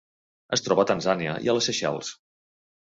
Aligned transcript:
Es 0.57 0.65
troba 0.67 0.85
a 0.85 0.89
Tanzània 0.93 1.37
i 1.47 1.53
a 1.53 1.57
les 1.59 1.71
Seychelles. 1.71 2.13